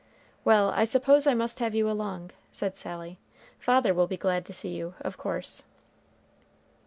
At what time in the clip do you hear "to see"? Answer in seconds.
4.47-4.73